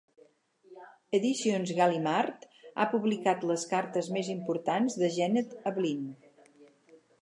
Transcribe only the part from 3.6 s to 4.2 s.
cartes